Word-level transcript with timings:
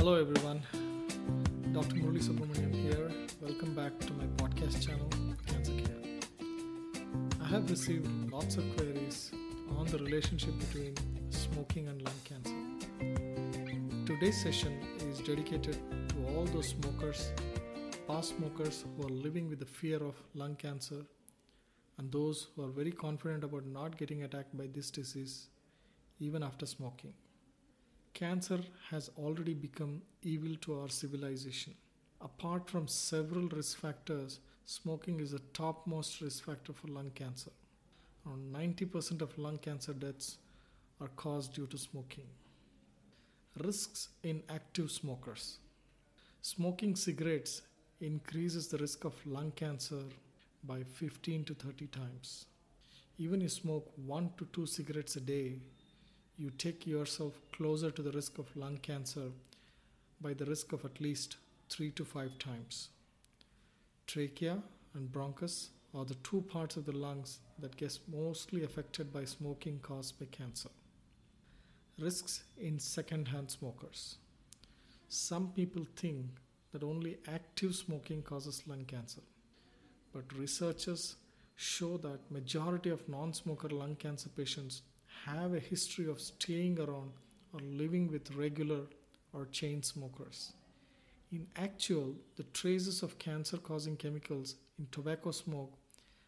Hello, 0.00 0.14
everyone. 0.14 0.62
Dr. 1.74 1.96
Murali 1.96 2.22
Subramanian 2.26 2.74
here. 2.74 3.10
Welcome 3.42 3.74
back 3.74 3.98
to 4.00 4.14
my 4.14 4.24
podcast 4.38 4.80
channel, 4.82 5.10
Cancer 5.46 5.72
Care. 5.72 6.46
I 7.38 7.46
have 7.46 7.68
received 7.68 8.08
lots 8.32 8.56
of 8.56 8.64
queries 8.78 9.30
on 9.76 9.84
the 9.88 9.98
relationship 9.98 10.58
between 10.58 10.94
smoking 11.28 11.88
and 11.88 12.00
lung 12.00 12.20
cancer. 12.24 12.56
Today's 14.06 14.42
session 14.42 14.80
is 15.10 15.18
dedicated 15.18 15.76
to 16.08 16.16
all 16.28 16.46
those 16.46 16.68
smokers, 16.68 17.32
past 18.08 18.38
smokers 18.38 18.86
who 18.96 19.06
are 19.06 19.10
living 19.10 19.50
with 19.50 19.58
the 19.58 19.66
fear 19.66 20.02
of 20.02 20.14
lung 20.32 20.56
cancer, 20.56 21.04
and 21.98 22.10
those 22.10 22.46
who 22.56 22.64
are 22.64 22.70
very 22.70 22.92
confident 22.92 23.44
about 23.44 23.66
not 23.66 23.98
getting 23.98 24.22
attacked 24.22 24.56
by 24.56 24.66
this 24.66 24.90
disease 24.90 25.48
even 26.20 26.42
after 26.42 26.64
smoking. 26.64 27.12
Cancer 28.14 28.60
has 28.90 29.10
already 29.16 29.54
become 29.54 30.02
evil 30.22 30.54
to 30.62 30.80
our 30.80 30.88
civilization. 30.88 31.74
Apart 32.20 32.68
from 32.68 32.86
several 32.86 33.48
risk 33.48 33.78
factors, 33.78 34.40
smoking 34.66 35.20
is 35.20 35.30
the 35.30 35.38
topmost 35.54 36.20
risk 36.20 36.44
factor 36.44 36.72
for 36.72 36.88
lung 36.88 37.10
cancer. 37.14 37.50
Around 38.26 38.52
90% 38.52 39.22
of 39.22 39.38
lung 39.38 39.58
cancer 39.58 39.94
deaths 39.94 40.36
are 41.00 41.08
caused 41.16 41.54
due 41.54 41.66
to 41.68 41.78
smoking. 41.78 42.26
Risks 43.58 44.08
in 44.22 44.42
active 44.50 44.90
smokers. 44.90 45.58
Smoking 46.42 46.96
cigarettes 46.96 47.62
increases 48.00 48.68
the 48.68 48.78
risk 48.78 49.04
of 49.04 49.14
lung 49.26 49.52
cancer 49.52 50.02
by 50.64 50.82
15 50.82 51.44
to 51.44 51.54
30 51.54 51.86
times. 51.86 52.46
Even 53.18 53.40
if 53.40 53.44
you 53.44 53.48
smoke 53.48 53.90
1 54.06 54.30
to 54.38 54.46
2 54.52 54.66
cigarettes 54.66 55.16
a 55.16 55.20
day, 55.20 55.58
you 56.40 56.48
take 56.48 56.86
yourself 56.86 57.38
closer 57.52 57.90
to 57.90 58.00
the 58.00 58.12
risk 58.12 58.38
of 58.38 58.56
lung 58.56 58.78
cancer 58.78 59.26
by 60.22 60.32
the 60.32 60.46
risk 60.46 60.72
of 60.72 60.86
at 60.86 60.98
least 60.98 61.36
3 61.68 61.90
to 61.90 62.02
5 62.02 62.38
times. 62.38 62.88
Trachea 64.06 64.62
and 64.94 65.12
bronchus 65.12 65.68
are 65.94 66.06
the 66.06 66.14
two 66.14 66.40
parts 66.40 66.78
of 66.78 66.86
the 66.86 66.96
lungs 66.96 67.40
that 67.58 67.76
get 67.76 67.98
mostly 68.10 68.64
affected 68.64 69.12
by 69.12 69.24
smoking 69.26 69.80
caused 69.80 70.18
by 70.18 70.24
cancer. 70.30 70.70
Risks 71.98 72.42
in 72.58 72.78
second-hand 72.78 73.50
smokers. 73.50 74.16
Some 75.10 75.48
people 75.48 75.84
think 75.94 76.24
that 76.72 76.82
only 76.82 77.18
active 77.28 77.74
smoking 77.74 78.22
causes 78.22 78.62
lung 78.66 78.86
cancer, 78.86 79.20
but 80.14 80.38
researchers 80.38 81.16
show 81.56 81.98
that 81.98 82.30
majority 82.30 82.88
of 82.88 83.06
non-smoker 83.10 83.68
lung 83.68 83.94
cancer 83.96 84.30
patients 84.30 84.80
have 85.26 85.54
a 85.54 85.60
history 85.60 86.08
of 86.08 86.20
staying 86.20 86.78
around 86.78 87.12
or 87.52 87.60
living 87.60 88.10
with 88.10 88.34
regular 88.34 88.82
or 89.32 89.46
chain 89.46 89.82
smokers. 89.82 90.52
In 91.32 91.46
actual, 91.56 92.14
the 92.36 92.44
traces 92.44 93.02
of 93.02 93.18
cancer 93.18 93.56
causing 93.56 93.96
chemicals 93.96 94.56
in 94.78 94.86
tobacco 94.90 95.30
smoke 95.30 95.72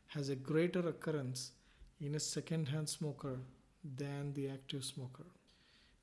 has 0.09 0.29
a 0.29 0.37
greater 0.37 0.87
occurrence 0.89 1.53
in 2.01 2.15
a 2.15 2.21
second-hand 2.21 2.89
smoker 2.89 3.39
than 3.97 4.33
the 4.35 4.49
active 4.49 4.85
smoker. 4.85 5.27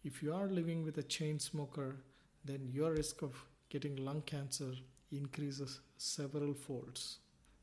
If 0.04 0.24
you 0.24 0.34
are 0.34 0.48
living 0.48 0.84
with 0.84 0.98
a 0.98 1.04
chain 1.04 1.40
smoker, 1.40 1.98
then 2.44 2.68
your 2.72 2.92
risk 2.94 3.22
of 3.22 3.36
getting 3.70 3.98
lung 3.98 4.22
cancer 4.22 4.74
increases 5.12 5.80
several 5.98 6.54
folds. 6.54 7.20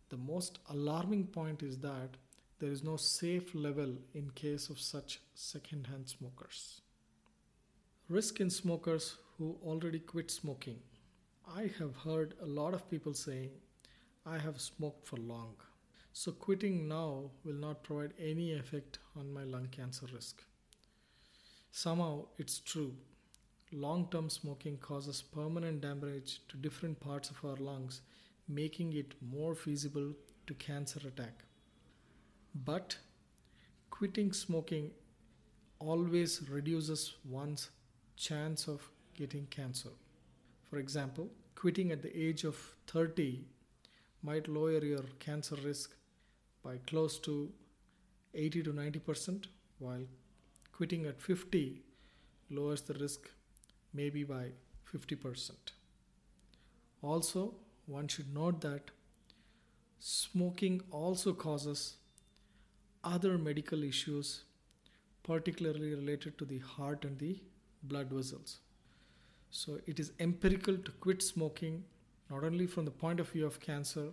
The 0.08 0.16
most 0.16 0.60
alarming 0.70 1.27
point 1.27 1.62
is 1.62 1.78
that 1.78 2.16
there 2.59 2.71
is 2.71 2.83
no 2.83 2.97
safe 2.97 3.55
level 3.55 3.95
in 4.15 4.31
case 4.31 4.71
of 4.71 4.81
such 4.81 5.21
second-hand 5.35 6.09
smokers. 6.09 6.81
Risk 8.09 8.41
in 8.41 8.49
smokers 8.49 9.17
who 9.37 9.59
already 9.62 9.99
quit 9.99 10.31
smoking. 10.31 10.79
I 11.47 11.71
have 11.79 11.97
heard 11.97 12.34
a 12.43 12.47
lot 12.47 12.73
of 12.73 12.89
people 12.91 13.12
saying, 13.12 13.51
I 14.25 14.39
have 14.39 14.61
smoked 14.61 15.07
for 15.07 15.17
long, 15.19 15.55
so 16.12 16.33
quitting 16.33 16.89
now 16.89 17.31
will 17.45 17.55
not 17.55 17.83
provide 17.84 18.15
any 18.19 18.55
effect 18.55 18.99
on 19.16 19.33
my 19.33 19.45
lung 19.45 19.69
cancer 19.71 20.06
risk. 20.15 20.43
Somehow 21.71 22.25
it's 22.39 22.59
true. 22.59 22.95
Long 23.71 24.09
term 24.11 24.31
smoking 24.31 24.78
causes 24.78 25.21
permanent 25.21 25.83
damage 25.83 26.41
to 26.49 26.56
different 26.56 26.99
parts 27.00 27.28
of 27.28 27.45
our 27.45 27.56
lungs, 27.56 28.00
making 28.49 28.95
it 28.95 29.15
more 29.21 29.55
feasible 29.55 30.15
to 30.47 30.55
cancer 30.55 31.00
attack. 31.06 31.45
But 32.65 32.97
quitting 33.91 34.33
smoking 34.33 34.93
always 35.78 36.49
reduces 36.49 37.15
one's 37.28 37.69
chance 38.17 38.67
of 38.67 38.89
getting 39.15 39.47
cancer. 39.47 39.91
For 40.71 40.78
example, 40.78 41.28
quitting 41.55 41.93
at 41.93 42.00
the 42.00 42.16
age 42.19 42.45
of 42.45 42.56
30 42.87 43.45
might 44.22 44.49
lower 44.49 44.83
your 44.83 45.05
cancer 45.19 45.56
risk 45.56 45.95
by 46.62 46.78
close 46.87 47.19
to 47.21 47.53
80 48.34 48.62
to 48.62 48.72
90%, 48.72 49.45
while 49.78 50.06
quitting 50.72 51.05
at 51.05 51.21
50 51.21 51.83
lowers 52.50 52.81
the 52.83 52.95
risk 52.95 53.28
maybe 53.93 54.25
by 54.25 54.47
50%. 54.91 55.50
Also, 57.03 57.55
one 57.84 58.09
should 58.09 58.33
note 58.34 58.62
that 58.62 58.91
smoking 59.99 60.81
also 60.91 61.34
causes 61.34 61.97
other 63.06 63.39
medical 63.39 63.83
issues, 63.83 64.43
particularly 65.22 65.94
related 65.94 66.37
to 66.39 66.44
the 66.44 66.59
heart 66.59 67.05
and 67.05 67.19
the 67.19 67.39
blood 67.83 68.11
vessels. 68.11 68.59
So, 69.50 69.78
it 69.87 70.00
is 70.00 70.12
empirical 70.19 70.77
to 70.77 70.91
quit 70.93 71.22
smoking 71.22 71.84
not 72.31 72.45
only 72.45 72.66
from 72.66 72.84
the 72.84 72.91
point 72.91 73.21
of 73.21 73.28
view 73.31 73.47
of 73.47 73.61
cancer, 73.61 74.09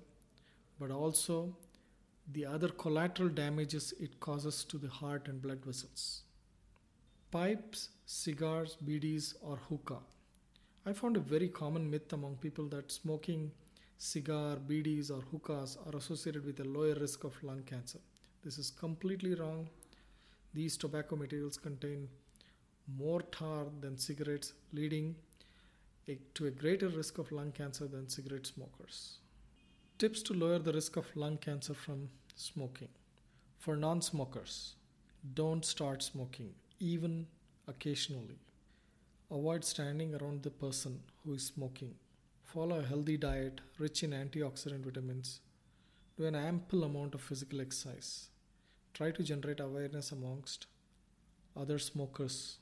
but 0.80 0.92
also 0.92 1.56
the 2.32 2.46
other 2.46 2.70
collateral 2.70 3.30
damages 3.30 3.94
it 4.00 4.20
causes 4.20 4.64
to 4.66 4.78
the 4.78 4.90
heart 4.90 5.28
and 5.28 5.42
blood 5.42 5.66
vessels. 5.66 6.22
Pipes, 7.32 7.90
cigars, 8.06 8.78
bidis, 8.86 9.34
or 9.42 9.58
hookah. 9.70 10.03
I 10.86 10.94
found 10.94 11.18
a 11.18 11.20
very 11.20 11.50
common 11.50 11.90
myth 11.90 12.14
among 12.14 12.36
people 12.36 12.68
that 12.70 12.92
smoking 12.92 13.52
cigar, 13.98 14.58
bidis, 14.58 15.09
or 15.09 15.22
hookahs 15.32 15.78
are 15.86 15.98
associated 15.98 16.46
with 16.46 16.59
a 16.59 16.64
lower 16.64 16.94
risk 16.94 17.24
of 17.24 17.42
lung 17.44 17.64
cancer. 17.64 18.00
This 18.44 18.58
is 18.58 18.72
completely 18.72 19.36
wrong. 19.36 19.70
These 20.54 20.76
tobacco 20.76 21.16
materials 21.16 21.56
contain 21.56 22.09
more 22.98 23.22
tar 23.22 23.68
than 23.80 23.98
cigarettes, 23.98 24.52
leading 24.74 25.16
to 26.34 26.48
a 26.48 26.52
greater 26.52 26.90
risk 26.90 27.18
of 27.20 27.32
lung 27.32 27.53
cancer 27.53 27.88
than 27.88 28.09
cigarette 28.09 28.46
smokers. 28.46 29.20
Tips 29.98 30.22
to 30.24 30.34
lower 30.34 30.59
the 30.59 30.74
risk 30.74 30.98
of 30.98 31.16
lung 31.16 31.38
cancer 31.38 31.74
from 31.74 32.09
smoking. 32.36 32.90
For 33.59 33.78
non 33.78 34.02
smokers, 34.02 34.76
don't 35.34 35.64
start 35.64 36.03
smoking, 36.03 36.53
even 36.82 37.28
occasionally. 37.70 38.40
Avoid 39.32 39.64
standing 39.64 40.16
around 40.16 40.44
the 40.44 40.52
person 40.52 41.00
who 41.24 41.36
is 41.36 41.46
smoking. 41.46 41.96
Follow 42.44 42.80
a 42.80 42.86
healthy 42.86 43.16
diet 43.16 43.62
rich 43.80 44.03
in 44.03 44.12
antioxidant 44.12 44.84
vitamins. 44.84 45.40
Do 46.18 46.26
an 46.26 46.36
ample 46.36 46.84
amount 46.84 47.16
of 47.16 47.22
physical 47.22 47.62
exercise 47.62 48.28
try 48.94 49.12
to 49.12 49.24
generate 49.24 49.59
awareness 49.59 50.12
amongst 50.12 50.68
other 51.56 51.80
smokers. 51.80 52.58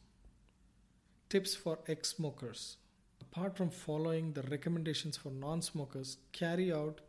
Tips 1.29 1.55
for 1.55 1.79
ex 1.87 2.09
smokers. 2.09 2.77
Apart 3.21 3.55
from 3.55 3.69
following 3.69 4.33
the 4.33 4.41
recommendations 4.43 5.17
for 5.17 5.29
non 5.29 5.61
smokers, 5.61 6.17
carry 6.31 6.71
out 6.73 7.01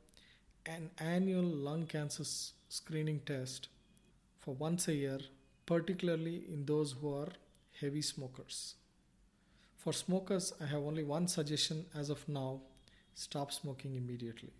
an 0.67 0.91
annual 0.99 1.43
lung 1.43 1.87
cancer 1.87 2.25
screening 2.69 3.21
test 3.21 3.69
for 4.39 4.55
once 4.55 4.87
a 4.89 4.95
year, 4.95 5.19
particularly 5.67 6.45
in 6.49 6.65
those 6.67 6.93
who 6.93 7.13
are 7.15 7.29
heavy 7.81 8.03
smokers. 8.03 8.75
For 9.77 9.93
smokers, 9.93 10.53
I 10.61 10.67
have 10.67 10.83
only 10.83 11.03
one 11.03 11.27
suggestion 11.27 11.87
as 11.95 12.11
of 12.11 12.29
now 12.29 12.61
stop 13.15 13.53
smoking 13.53 13.97
immediately. 13.97 14.53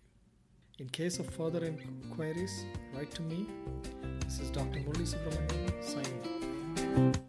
In 0.79 0.89
case 0.89 1.19
of 1.19 1.27
further 1.29 1.63
inquiries, 1.63 2.65
write 2.95 3.11
to 3.11 3.21
me. 3.21 3.45
This 4.25 4.39
is 4.39 4.49
Dr. 4.49 4.79
Murali 4.79 5.05
Subramanian 5.05 5.83
signing 5.83 7.11
off. 7.11 7.13